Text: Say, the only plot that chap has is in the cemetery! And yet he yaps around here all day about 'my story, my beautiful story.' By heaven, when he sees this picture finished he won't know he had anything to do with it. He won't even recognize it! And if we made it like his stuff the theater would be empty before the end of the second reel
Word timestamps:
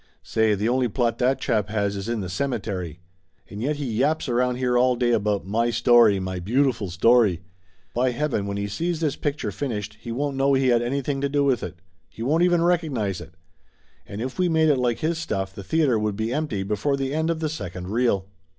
Say, 0.23 0.55
the 0.55 0.67
only 0.67 0.87
plot 0.87 1.19
that 1.19 1.39
chap 1.39 1.69
has 1.69 1.95
is 1.95 2.09
in 2.09 2.21
the 2.21 2.27
cemetery! 2.27 3.01
And 3.51 3.61
yet 3.61 3.75
he 3.75 3.85
yaps 3.85 4.27
around 4.27 4.55
here 4.55 4.75
all 4.75 4.95
day 4.95 5.11
about 5.11 5.45
'my 5.45 5.69
story, 5.69 6.19
my 6.19 6.39
beautiful 6.39 6.89
story.' 6.89 7.43
By 7.93 8.09
heaven, 8.09 8.47
when 8.47 8.57
he 8.57 8.67
sees 8.67 8.99
this 8.99 9.15
picture 9.15 9.51
finished 9.51 9.99
he 10.01 10.11
won't 10.11 10.37
know 10.37 10.55
he 10.55 10.69
had 10.69 10.81
anything 10.81 11.21
to 11.21 11.29
do 11.29 11.43
with 11.43 11.61
it. 11.61 11.75
He 12.09 12.23
won't 12.23 12.41
even 12.41 12.63
recognize 12.63 13.21
it! 13.21 13.35
And 14.07 14.23
if 14.23 14.39
we 14.39 14.49
made 14.49 14.69
it 14.69 14.77
like 14.79 15.01
his 15.01 15.19
stuff 15.19 15.53
the 15.53 15.61
theater 15.63 15.99
would 15.99 16.15
be 16.15 16.33
empty 16.33 16.63
before 16.63 16.97
the 16.97 17.13
end 17.13 17.29
of 17.29 17.39
the 17.39 17.47
second 17.47 17.89
reel 17.89 18.25